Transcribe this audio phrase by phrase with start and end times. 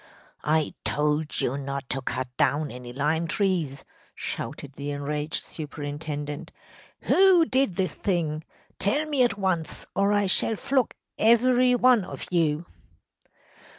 [0.43, 3.83] “I told you not to cut down any lime trees!‚ÄĚ
[4.15, 6.51] shouted the enraged superintendent.
[7.01, 8.43] “Who did this thing?
[8.79, 12.65] Tell me at once, or I shall flog every one of you!